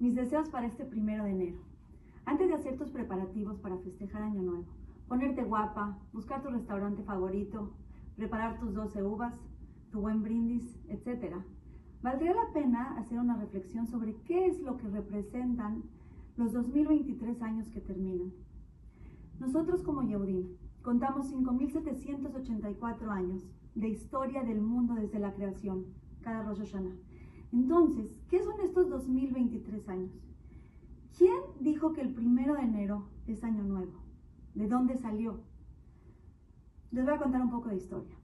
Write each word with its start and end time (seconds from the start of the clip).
Mis 0.00 0.14
deseos 0.14 0.48
para 0.48 0.66
este 0.66 0.86
primero 0.86 1.24
de 1.24 1.32
enero. 1.32 1.58
Antes 2.24 2.48
de 2.48 2.54
hacer 2.54 2.78
tus 2.78 2.90
preparativos 2.90 3.58
para 3.58 3.76
festejar 3.76 4.22
Año 4.22 4.40
Nuevo, 4.40 4.64
ponerte 5.06 5.44
guapa, 5.44 5.98
buscar 6.14 6.42
tu 6.42 6.48
restaurante 6.48 7.02
favorito, 7.02 7.74
preparar 8.16 8.58
tus 8.58 8.72
12 8.72 9.02
uvas, 9.02 9.34
tu 9.92 10.00
buen 10.00 10.22
brindis, 10.22 10.80
etc. 10.88 11.34
Valdría 12.00 12.32
la 12.32 12.50
pena 12.54 12.96
hacer 12.98 13.18
una 13.18 13.36
reflexión 13.36 13.86
sobre 13.88 14.16
qué 14.22 14.46
es 14.46 14.58
lo 14.62 14.78
que 14.78 14.88
representan 14.88 15.82
los 16.38 16.54
2023 16.54 17.42
años 17.42 17.68
que 17.68 17.82
terminan. 17.82 18.32
Nosotros 19.38 19.82
como 19.82 20.02
Yehudim 20.02 20.56
contamos 20.80 21.30
5.784 21.30 23.06
años 23.10 23.46
de 23.74 23.88
historia 23.90 24.44
del 24.44 24.62
mundo 24.62 24.94
desde 24.94 25.18
la 25.18 25.34
creación, 25.34 25.84
cada 26.22 26.42
Rosh 26.42 26.60
Hashanah. 26.60 27.09
Entonces, 27.52 28.16
¿qué 28.28 28.42
son 28.42 28.60
estos 28.60 28.88
2023 28.88 29.88
años? 29.88 30.10
¿Quién 31.18 31.40
dijo 31.58 31.92
que 31.92 32.00
el 32.00 32.14
primero 32.14 32.54
de 32.54 32.62
enero 32.62 33.08
es 33.26 33.42
año 33.42 33.62
nuevo? 33.62 33.92
¿De 34.54 34.68
dónde 34.68 34.96
salió? 34.96 35.40
Les 36.92 37.04
voy 37.04 37.14
a 37.14 37.18
contar 37.18 37.42
un 37.42 37.50
poco 37.50 37.68
de 37.68 37.76
historia. 37.76 38.14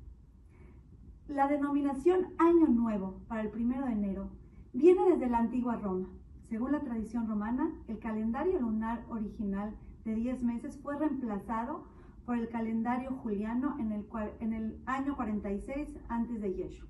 La 1.28 1.48
denominación 1.48 2.28
año 2.38 2.68
nuevo 2.68 3.20
para 3.26 3.42
el 3.42 3.50
primero 3.50 3.84
de 3.86 3.92
enero 3.92 4.30
viene 4.72 5.10
desde 5.10 5.28
la 5.28 5.38
antigua 5.38 5.76
Roma. 5.76 6.08
Según 6.48 6.72
la 6.72 6.80
tradición 6.80 7.26
romana, 7.26 7.72
el 7.88 7.98
calendario 7.98 8.60
lunar 8.60 9.04
original 9.08 9.74
de 10.04 10.14
10 10.14 10.44
meses 10.44 10.78
fue 10.78 10.96
reemplazado 10.96 11.84
por 12.24 12.38
el 12.38 12.48
calendario 12.48 13.10
juliano 13.10 13.76
en 13.80 14.52
el, 14.52 14.80
año 14.86 15.16
46 15.16 15.98
antes 16.08 16.40
de 16.40 16.54
Yeshua 16.54 16.88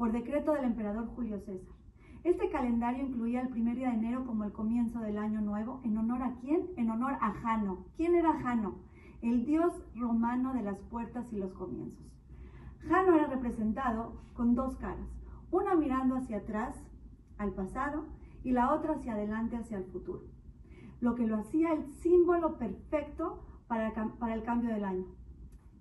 por 0.00 0.12
decreto 0.12 0.54
del 0.54 0.64
emperador 0.64 1.08
Julio 1.14 1.38
César. 1.40 1.74
Este 2.24 2.48
calendario 2.48 3.04
incluía 3.04 3.42
el 3.42 3.50
primer 3.50 3.76
día 3.76 3.90
de 3.90 3.96
enero 3.96 4.24
como 4.24 4.44
el 4.44 4.52
comienzo 4.52 4.98
del 5.00 5.18
año 5.18 5.42
nuevo. 5.42 5.82
¿En 5.84 5.98
honor 5.98 6.22
a 6.22 6.36
quién? 6.40 6.70
En 6.78 6.88
honor 6.88 7.18
a 7.20 7.32
Jano. 7.34 7.84
¿Quién 7.98 8.14
era 8.14 8.32
Jano? 8.40 8.76
El 9.20 9.44
dios 9.44 9.74
romano 9.94 10.54
de 10.54 10.62
las 10.62 10.78
puertas 10.84 11.30
y 11.34 11.36
los 11.36 11.52
comienzos. 11.52 12.02
Jano 12.88 13.14
era 13.14 13.26
representado 13.26 14.22
con 14.32 14.54
dos 14.54 14.74
caras, 14.76 15.06
una 15.50 15.74
mirando 15.74 16.16
hacia 16.16 16.38
atrás, 16.38 16.82
al 17.36 17.52
pasado, 17.52 18.06
y 18.42 18.52
la 18.52 18.72
otra 18.72 18.94
hacia 18.94 19.12
adelante, 19.12 19.56
hacia 19.56 19.76
el 19.76 19.84
futuro. 19.84 20.22
Lo 21.02 21.14
que 21.14 21.26
lo 21.26 21.36
hacía 21.36 21.74
el 21.74 21.84
símbolo 22.00 22.56
perfecto 22.56 23.44
para 23.68 23.88
el, 24.32 24.42
cambio 24.44 24.70
del 24.70 24.84
año. 24.84 25.04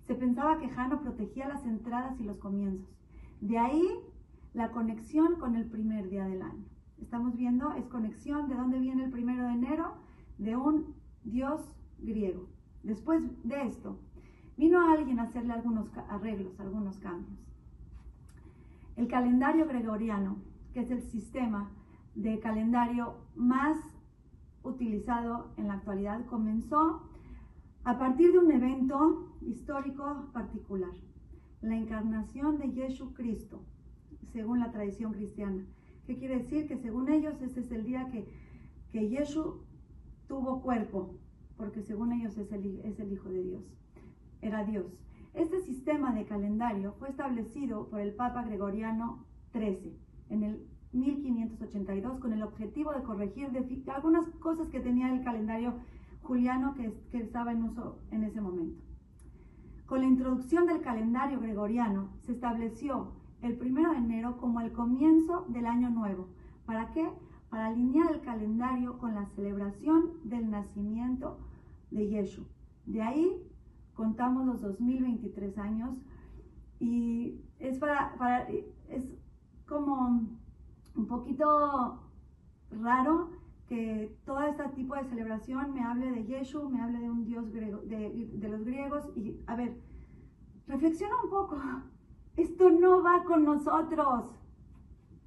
Se 0.08 0.14
pensaba 0.14 0.60
que 0.60 0.68
Jano 0.68 1.00
protegía 1.00 1.48
las 1.48 1.66
entradas 1.66 2.20
y 2.20 2.26
los 2.26 2.38
comienzos. 2.40 2.99
De 3.42 3.58
ahí 3.58 3.88
la 4.54 4.72
conexión 4.72 5.36
con 5.36 5.56
el 5.56 5.66
primer 5.66 6.10
día 6.10 6.26
del 6.26 6.42
año. 6.42 6.66
Estamos 7.00 7.38
viendo, 7.38 7.74
es 7.74 7.86
conexión 7.88 8.50
de 8.50 8.56
dónde 8.56 8.80
viene 8.80 9.06
el 9.06 9.12
primero 9.12 9.46
de 9.46 9.54
enero, 9.54 9.94
de 10.38 10.56
un 10.58 10.96
dios 11.24 11.62
griego. 12.00 12.48
Después 12.84 13.24
de 13.44 13.68
esto, 13.68 14.00
vino 14.58 14.82
alguien 14.92 15.20
a 15.20 15.24
hacerle 15.24 15.54
algunos 15.54 15.88
arreglos, 16.10 16.60
algunos 16.60 16.98
cambios. 17.00 17.40
El 18.98 19.08
calendario 19.08 19.66
gregoriano, 19.66 20.38
que 20.74 20.82
es 20.82 20.92
el 20.92 21.02
sistema 21.02 21.72
de 22.16 22.40
calendario 22.40 23.16
más 23.36 23.78
utilizado 24.64 25.52
en 25.56 25.68
la 25.68 25.76
actualidad, 25.76 26.26
comenzó 26.26 27.10
a 27.86 27.98
partir 27.98 28.34
de 28.34 28.40
un 28.40 28.52
evento 28.52 29.32
histórico 29.42 30.30
particular, 30.34 30.92
la 31.62 31.76
encarnación 31.76 32.58
de 32.58 32.72
Jesucristo, 32.72 33.62
según 34.32 34.60
la 34.60 34.72
tradición 34.72 35.14
cristiana. 35.14 35.66
¿Qué 36.06 36.18
quiere 36.18 36.40
decir? 36.40 36.68
Que 36.68 36.78
según 36.78 37.10
ellos 37.10 37.42
ese 37.42 37.60
es 37.60 37.72
el 37.72 37.86
día 37.86 38.10
que, 38.12 38.26
que 38.92 39.10
Yeshu 39.10 39.62
tuvo 40.28 40.62
cuerpo, 40.62 41.16
porque 41.58 41.82
según 41.82 42.14
ellos 42.14 42.38
es 42.38 42.52
el, 42.52 42.80
es 42.84 43.00
el 43.00 43.12
Hijo 43.12 43.30
de 43.30 43.44
Dios, 43.44 43.64
era 44.42 44.64
Dios. 44.64 44.86
Este 45.34 45.60
sistema 45.62 46.14
de 46.14 46.26
calendario 46.26 46.94
fue 46.94 47.10
establecido 47.10 47.88
por 47.90 48.00
el 48.00 48.14
Papa 48.14 48.44
Gregoriano 48.44 49.26
XIII 49.54 49.96
en 50.30 50.44
el 50.44 50.68
1582 50.92 52.20
con 52.20 52.34
el 52.34 52.42
objetivo 52.42 52.92
de 52.94 53.04
corregir 53.04 53.50
algunas 53.94 54.28
cosas 54.40 54.70
que 54.70 54.80
tenía 54.80 55.14
el 55.14 55.24
calendario 55.24 55.76
juliano 56.24 56.74
que 56.76 56.92
estaba 57.20 57.52
en 57.52 57.64
uso 57.64 58.00
en 58.12 58.24
ese 58.24 58.42
momento. 58.42 58.89
Con 59.90 60.02
la 60.02 60.08
introducción 60.08 60.68
del 60.68 60.82
calendario 60.82 61.40
gregoriano 61.40 62.10
se 62.20 62.34
estableció 62.34 63.12
el 63.42 63.58
primero 63.58 63.90
de 63.90 63.98
enero 63.98 64.38
como 64.38 64.62
el 64.62 64.72
comienzo 64.72 65.46
del 65.48 65.66
año 65.66 65.90
nuevo. 65.90 66.28
¿Para 66.68 66.92
qué? 66.92 67.10
Para 67.50 67.66
alinear 67.66 68.12
el 68.12 68.22
calendario 68.22 69.00
con 69.00 69.16
la 69.16 69.26
celebración 69.26 70.12
del 70.24 70.52
nacimiento 70.52 71.40
de 71.90 72.08
Yeshua. 72.08 72.46
De 72.86 73.02
ahí 73.02 73.42
contamos 73.96 74.46
los 74.46 74.62
2023 74.62 75.58
años 75.58 75.98
y 76.80 77.42
es 77.58 77.80
para, 77.80 78.48
es 78.90 79.08
como 79.68 80.22
un 80.96 81.08
poquito 81.08 82.00
raro 82.70 83.32
que 83.70 84.18
todo 84.26 84.42
este 84.42 84.68
tipo 84.70 84.96
de 84.96 85.06
celebración 85.06 85.74
me 85.74 85.84
hable 85.84 86.12
de 86.12 86.26
Yeshua, 86.26 86.68
me 86.68 86.82
hable 86.82 87.00
de 87.00 87.10
un 87.12 87.24
dios 87.24 87.52
griego, 87.52 87.78
de, 87.86 88.30
de 88.34 88.50
los 88.50 88.66
griegos 88.66 89.08
y 89.16 89.40
a 89.46 89.56
ver, 89.56 89.78
reflexiona 90.68 91.14
un 91.24 91.30
poco. 91.30 91.58
Esto 92.36 92.72
no 92.72 93.04
va 93.04 93.24
con 93.24 93.46
nosotros. 93.46 94.36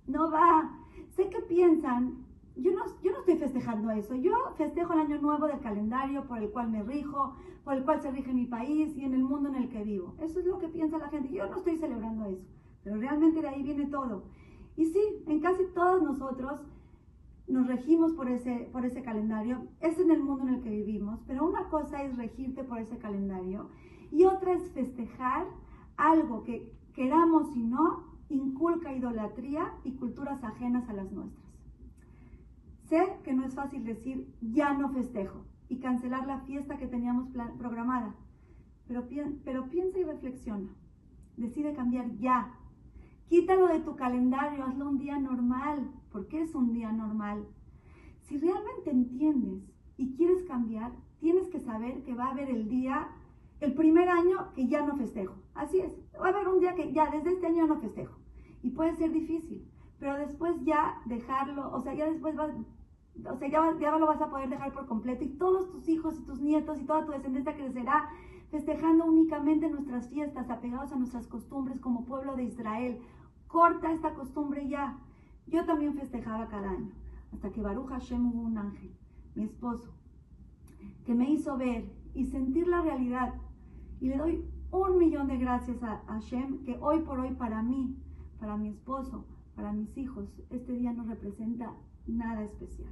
No 0.08 0.30
va. 0.30 0.76
Sé 1.10 1.28
que 1.30 1.40
piensan, 1.42 2.26
yo 2.56 2.72
no, 2.72 2.84
yo 3.00 3.12
no 3.12 3.18
estoy 3.20 3.36
festejando 3.36 3.90
eso. 3.92 4.16
Yo 4.16 4.32
festejo 4.56 4.92
el 4.94 5.00
año 5.00 5.18
nuevo 5.20 5.46
del 5.46 5.60
calendario 5.60 6.26
por 6.26 6.38
el 6.38 6.50
cual 6.50 6.68
me 6.70 6.82
rijo, 6.82 7.36
por 7.62 7.74
el 7.74 7.84
cual 7.84 8.00
se 8.00 8.10
rige 8.10 8.34
mi 8.34 8.46
país 8.46 8.96
y 8.96 9.04
en 9.04 9.14
el 9.14 9.22
mundo 9.22 9.50
en 9.50 9.54
el 9.54 9.68
que 9.68 9.84
vivo. 9.84 10.14
Eso 10.20 10.40
es 10.40 10.46
lo 10.46 10.58
que 10.58 10.68
piensa 10.68 10.98
la 10.98 11.10
gente. 11.10 11.32
Yo 11.32 11.48
no 11.48 11.58
estoy 11.58 11.76
celebrando 11.76 12.24
eso. 12.26 12.44
Pero 12.82 12.96
realmente 12.96 13.40
de 13.40 13.48
ahí 13.48 13.62
viene 13.62 13.86
todo. 13.86 14.24
Y 14.76 14.86
sí, 14.86 15.22
en 15.26 15.40
casi 15.40 15.64
todos 15.74 16.02
nosotros 16.02 16.60
nos 17.52 17.66
regimos 17.66 18.14
por 18.14 18.30
ese, 18.30 18.70
por 18.72 18.86
ese 18.86 19.02
calendario. 19.02 19.68
Es 19.80 19.98
en 19.98 20.10
el 20.10 20.22
mundo 20.22 20.48
en 20.48 20.54
el 20.54 20.62
que 20.62 20.70
vivimos. 20.70 21.20
Pero 21.26 21.46
una 21.46 21.68
cosa 21.68 22.02
es 22.02 22.16
regirte 22.16 22.64
por 22.64 22.78
ese 22.78 22.96
calendario 22.96 23.68
y 24.10 24.24
otra 24.24 24.54
es 24.54 24.70
festejar 24.72 25.46
algo 25.96 26.44
que 26.44 26.72
queramos 26.94 27.54
y 27.54 27.62
no, 27.62 28.04
inculca 28.30 28.94
idolatría 28.94 29.74
y 29.84 29.92
culturas 29.92 30.42
ajenas 30.42 30.88
a 30.88 30.94
las 30.94 31.12
nuestras. 31.12 31.46
Sé 32.88 33.06
que 33.22 33.34
no 33.34 33.44
es 33.44 33.54
fácil 33.54 33.84
decir 33.84 34.34
ya 34.40 34.72
no 34.72 34.90
festejo 34.90 35.44
y 35.68 35.78
cancelar 35.78 36.26
la 36.26 36.40
fiesta 36.40 36.78
que 36.78 36.86
teníamos 36.86 37.28
programada, 37.58 38.14
pero, 38.88 39.06
pero 39.44 39.68
piensa 39.68 39.98
y 39.98 40.04
reflexiona. 40.04 40.74
Decide 41.36 41.74
cambiar 41.74 42.10
ya. 42.16 42.54
Quítalo 43.28 43.68
de 43.68 43.80
tu 43.80 43.94
calendario, 43.96 44.64
hazlo 44.64 44.88
un 44.88 44.98
día 44.98 45.18
normal. 45.18 45.90
¿Por 46.12 46.28
qué 46.28 46.42
es 46.42 46.54
un 46.54 46.72
día 46.72 46.92
normal? 46.92 47.46
Si 48.20 48.36
realmente 48.38 48.90
entiendes 48.90 49.62
y 49.96 50.14
quieres 50.14 50.44
cambiar, 50.44 50.92
tienes 51.20 51.48
que 51.48 51.58
saber 51.58 52.02
que 52.04 52.14
va 52.14 52.26
a 52.26 52.30
haber 52.30 52.50
el 52.50 52.68
día 52.68 53.08
el 53.60 53.74
primer 53.74 54.08
año 54.08 54.52
que 54.54 54.68
ya 54.68 54.84
no 54.84 54.96
festejo. 54.96 55.34
Así 55.54 55.78
es. 55.78 55.96
Va 56.20 56.26
a 56.26 56.28
haber 56.30 56.48
un 56.48 56.60
día 56.60 56.74
que 56.74 56.92
ya 56.92 57.10
desde 57.10 57.30
este 57.30 57.46
año 57.46 57.66
no 57.66 57.80
festejo. 57.80 58.18
Y 58.62 58.70
puede 58.70 58.94
ser 58.94 59.12
difícil. 59.12 59.66
Pero 59.98 60.18
después 60.18 60.56
ya 60.64 61.00
dejarlo, 61.06 61.72
o 61.72 61.80
sea, 61.80 61.94
ya 61.94 62.10
después 62.10 62.34
vas, 62.34 62.50
o 63.24 63.36
sea, 63.36 63.48
ya, 63.48 63.78
ya 63.78 63.96
lo 63.96 64.06
vas 64.06 64.20
a 64.20 64.30
poder 64.30 64.50
dejar 64.50 64.72
por 64.72 64.86
completo. 64.86 65.24
Y 65.24 65.28
todos 65.28 65.70
tus 65.70 65.88
hijos 65.88 66.18
y 66.18 66.24
tus 66.24 66.40
nietos 66.40 66.80
y 66.80 66.84
toda 66.84 67.06
tu 67.06 67.12
descendencia 67.12 67.56
crecerá 67.56 68.10
festejando 68.50 69.04
únicamente 69.06 69.70
nuestras 69.70 70.08
fiestas, 70.08 70.50
apegados 70.50 70.92
a 70.92 70.96
nuestras 70.96 71.26
costumbres 71.26 71.80
como 71.80 72.04
pueblo 72.04 72.34
de 72.34 72.44
Israel. 72.44 73.00
Corta 73.46 73.92
esta 73.92 74.12
costumbre 74.14 74.68
ya. 74.68 74.98
Yo 75.46 75.64
también 75.64 75.94
festejaba 75.94 76.48
cada 76.48 76.70
año. 76.70 76.92
Hasta 77.32 77.50
que 77.50 77.62
Baruch 77.62 77.88
Hashem 77.88 78.26
hubo 78.26 78.42
un 78.42 78.58
ángel, 78.58 78.94
mi 79.34 79.44
esposo, 79.44 79.94
que 81.04 81.14
me 81.14 81.30
hizo 81.30 81.56
ver 81.56 81.90
y 82.14 82.26
sentir 82.26 82.68
la 82.68 82.82
realidad 82.82 83.34
y 84.00 84.08
le 84.08 84.18
doy 84.18 84.44
un 84.70 84.98
millón 84.98 85.28
de 85.28 85.38
gracias 85.38 85.82
a 85.82 86.02
Hashem 86.06 86.64
que 86.64 86.78
hoy 86.80 87.00
por 87.00 87.20
hoy 87.20 87.34
para 87.34 87.62
mí, 87.62 87.96
para 88.38 88.56
mi 88.56 88.68
esposo, 88.68 89.24
para 89.54 89.72
mis 89.72 89.96
hijos, 89.96 90.28
este 90.50 90.72
día 90.72 90.92
no 90.92 91.04
representa 91.04 91.74
nada 92.06 92.42
especial. 92.42 92.90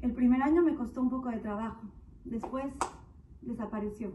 El 0.00 0.12
primer 0.12 0.42
año 0.42 0.62
me 0.62 0.74
costó 0.74 1.02
un 1.02 1.10
poco 1.10 1.28
de 1.30 1.38
trabajo, 1.38 1.82
después 2.24 2.72
desapareció. 3.42 4.12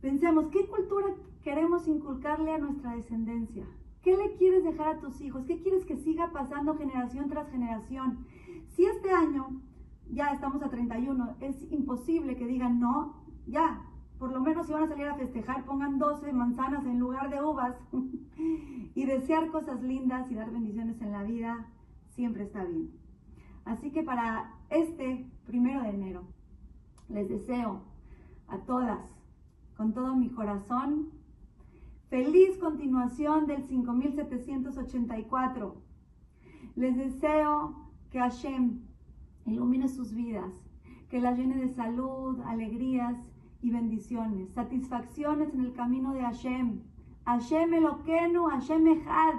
Pensemos, 0.00 0.46
¿qué 0.48 0.66
cultura 0.66 1.08
queremos 1.42 1.88
inculcarle 1.88 2.52
a 2.52 2.58
nuestra 2.58 2.94
descendencia? 2.94 3.66
¿Qué 4.06 4.16
le 4.16 4.36
quieres 4.36 4.62
dejar 4.62 4.86
a 4.86 5.00
tus 5.00 5.20
hijos? 5.20 5.44
¿Qué 5.46 5.60
quieres 5.60 5.84
que 5.84 5.96
siga 5.96 6.30
pasando 6.30 6.76
generación 6.76 7.28
tras 7.28 7.50
generación? 7.50 8.24
Si 8.68 8.84
este 8.84 9.10
año, 9.10 9.60
ya 10.08 10.28
estamos 10.28 10.62
a 10.62 10.70
31, 10.70 11.38
es 11.40 11.72
imposible 11.72 12.36
que 12.36 12.46
digan 12.46 12.78
no, 12.78 13.16
ya, 13.48 13.82
por 14.20 14.30
lo 14.30 14.40
menos 14.40 14.68
si 14.68 14.72
van 14.72 14.84
a 14.84 14.86
salir 14.86 15.08
a 15.08 15.16
festejar, 15.16 15.64
pongan 15.64 15.98
12 15.98 16.32
manzanas 16.32 16.86
en 16.86 17.00
lugar 17.00 17.30
de 17.30 17.42
uvas 17.42 17.74
y 18.94 19.06
desear 19.06 19.50
cosas 19.50 19.82
lindas 19.82 20.30
y 20.30 20.36
dar 20.36 20.52
bendiciones 20.52 21.02
en 21.02 21.10
la 21.10 21.24
vida 21.24 21.66
siempre 22.10 22.44
está 22.44 22.62
bien. 22.62 22.92
Así 23.64 23.90
que 23.90 24.04
para 24.04 24.54
este 24.70 25.28
primero 25.46 25.82
de 25.82 25.88
enero, 25.88 26.22
les 27.08 27.28
deseo 27.28 27.82
a 28.46 28.58
todas, 28.58 29.00
con 29.76 29.92
todo 29.92 30.14
mi 30.14 30.30
corazón, 30.30 31.15
feliz 32.08 32.56
continuación 32.58 33.46
del 33.46 33.62
5784. 33.62 35.76
Les 36.76 36.96
deseo 36.96 37.74
que 38.10 38.18
Hashem 38.18 38.80
ilumine 39.46 39.88
sus 39.88 40.14
vidas, 40.14 40.52
que 41.08 41.20
las 41.20 41.38
llene 41.38 41.56
de 41.56 41.68
salud, 41.68 42.40
alegrías 42.46 43.16
y 43.62 43.70
bendiciones, 43.70 44.52
satisfacciones 44.52 45.52
en 45.54 45.60
el 45.60 45.72
camino 45.72 46.12
de 46.12 46.20
Hashem. 46.20 46.82
Hashem 47.24 47.74
Eloquenu, 47.74 48.44
Hashem 48.44 48.86
Echad, 48.86 49.34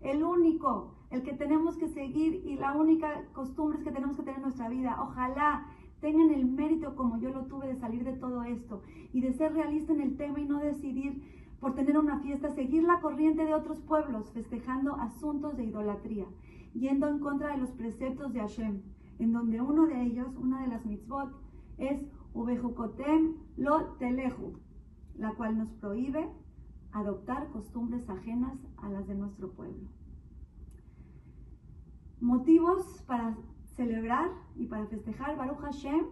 el 0.00 0.22
único, 0.22 0.94
el 1.10 1.22
que 1.22 1.32
tenemos 1.32 1.76
que 1.76 1.88
seguir 1.88 2.42
y 2.46 2.56
la 2.56 2.74
única 2.74 3.24
costumbre 3.32 3.82
que 3.82 3.90
tenemos 3.90 4.16
que 4.16 4.22
tener 4.22 4.36
en 4.36 4.42
nuestra 4.42 4.68
vida. 4.68 4.96
Ojalá 5.00 5.66
tengan 6.00 6.30
el 6.30 6.46
mérito 6.46 6.94
como 6.94 7.18
yo 7.18 7.30
lo 7.30 7.46
tuve 7.46 7.68
de 7.68 7.76
salir 7.76 8.04
de 8.04 8.12
todo 8.12 8.44
esto 8.44 8.82
y 9.12 9.20
de 9.20 9.32
ser 9.32 9.54
realista 9.54 9.92
en 9.92 10.00
el 10.00 10.16
tema 10.16 10.40
y 10.40 10.44
no 10.44 10.58
decidir 10.58 11.22
por 11.62 11.76
tener 11.76 11.96
una 11.96 12.18
fiesta, 12.18 12.50
seguir 12.50 12.82
la 12.82 12.98
corriente 12.98 13.44
de 13.44 13.54
otros 13.54 13.80
pueblos, 13.82 14.32
festejando 14.32 14.96
asuntos 14.96 15.56
de 15.56 15.62
idolatría, 15.62 16.26
yendo 16.74 17.06
en 17.06 17.20
contra 17.20 17.52
de 17.52 17.58
los 17.58 17.70
preceptos 17.70 18.32
de 18.32 18.40
Hashem, 18.40 18.82
en 19.20 19.32
donde 19.32 19.60
uno 19.60 19.86
de 19.86 20.02
ellos, 20.02 20.34
una 20.34 20.62
de 20.62 20.66
las 20.66 20.84
mitzvot, 20.84 21.30
es 21.78 22.04
Ubejukotem 22.34 23.36
lo 23.58 23.92
teleju, 24.00 24.58
la 25.14 25.34
cual 25.34 25.56
nos 25.56 25.70
prohíbe 25.74 26.28
adoptar 26.90 27.48
costumbres 27.50 28.10
ajenas 28.10 28.58
a 28.78 28.88
las 28.88 29.06
de 29.06 29.14
nuestro 29.14 29.52
pueblo. 29.52 29.86
Motivos 32.20 33.04
para 33.06 33.36
celebrar 33.76 34.32
y 34.56 34.66
para 34.66 34.86
festejar 34.86 35.36
Baruch 35.36 35.60
Hashem, 35.60 36.06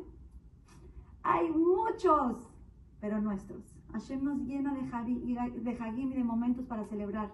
hay 1.24 1.50
muchos, 1.50 2.36
pero 3.00 3.20
nuestros. 3.20 3.79
Hashem 3.92 4.24
nos 4.24 4.40
llena 4.40 4.74
de, 4.74 4.82
de 5.60 5.70
Hagim 5.78 6.12
y 6.12 6.14
de 6.14 6.24
momentos 6.24 6.66
para 6.66 6.84
celebrar. 6.84 7.32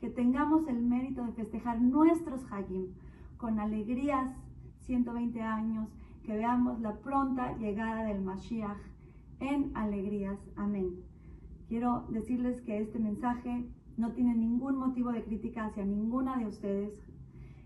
Que 0.00 0.10
tengamos 0.10 0.66
el 0.68 0.82
mérito 0.82 1.24
de 1.24 1.32
festejar 1.32 1.80
nuestros 1.80 2.44
Hagim 2.50 2.88
con 3.36 3.58
alegrías, 3.60 4.34
120 4.80 5.40
años, 5.42 5.88
que 6.24 6.36
veamos 6.36 6.80
la 6.80 6.96
pronta 6.96 7.56
llegada 7.56 8.04
del 8.04 8.22
Mashiach 8.22 8.78
en 9.40 9.70
alegrías. 9.74 10.38
Amén. 10.56 10.96
Quiero 11.68 12.06
decirles 12.10 12.60
que 12.62 12.80
este 12.80 12.98
mensaje 12.98 13.64
no 13.96 14.12
tiene 14.12 14.34
ningún 14.34 14.76
motivo 14.76 15.12
de 15.12 15.24
crítica 15.24 15.66
hacia 15.66 15.84
ninguna 15.84 16.36
de 16.36 16.46
ustedes. 16.46 16.92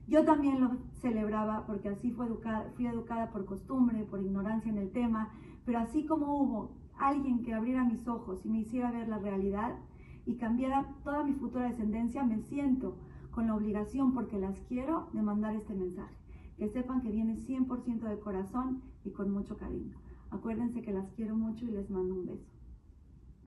Yo 0.07 0.25
también 0.25 0.61
lo 0.61 0.77
celebraba 1.01 1.67
porque 1.67 1.89
así 1.89 2.11
fui 2.11 2.27
educada, 2.27 2.71
fui 2.75 2.87
educada 2.87 3.31
por 3.31 3.45
costumbre, 3.45 4.05
por 4.05 4.21
ignorancia 4.21 4.71
en 4.71 4.79
el 4.79 4.91
tema, 4.91 5.31
pero 5.65 5.79
así 5.79 6.05
como 6.05 6.35
hubo 6.35 6.71
alguien 7.01 7.43
que 7.43 7.55
abriera 7.55 7.85
mis 7.85 8.07
ojos 8.07 8.45
y 8.45 8.49
me 8.49 8.61
hiciera 8.61 8.91
ver 8.91 9.09
la 9.09 9.19
realidad 9.19 9.75
y 10.27 10.37
cambiara 10.37 10.87
toda 11.03 11.25
mi 11.25 11.33
futura 11.33 11.67
descendencia, 11.69 12.23
me 12.23 12.41
siento 12.41 12.97
con 13.31 13.47
la 13.47 13.55
obligación, 13.55 14.13
porque 14.13 14.39
las 14.39 14.59
quiero, 14.69 15.09
de 15.13 15.23
mandar 15.23 15.55
este 15.55 15.75
mensaje 15.75 16.21
que 16.61 16.69
sepan 16.69 17.01
que 17.01 17.11
viene 17.11 17.37
100% 17.37 18.01
de 18.01 18.21
corazón 18.21 18.83
y 19.03 19.11
con 19.13 19.31
mucho 19.31 19.57
cariño. 19.57 19.97
Acuérdense 20.31 20.83
que 20.83 20.93
las 20.93 21.11
quiero 21.13 21.35
mucho 21.35 21.65
y 21.65 21.71
les 21.71 21.89
mando 21.89 22.15
un 22.15 22.27
beso. 22.27 22.60